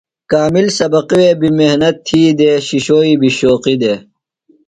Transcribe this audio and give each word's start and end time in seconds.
کامل 0.31 0.67
سبقی 0.79 1.15
وے 1.19 1.29
بیۡ 1.39 1.53
محنت 1.59 1.95
تھی 2.07 2.21
دےۡ 2.37 2.57
شِشوئی 2.67 3.13
بیۡ 3.21 3.33
شوقی 3.37 3.75
دے۔ 3.81 3.93